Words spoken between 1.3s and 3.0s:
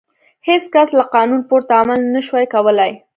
پورته عمل نه شوای کولای.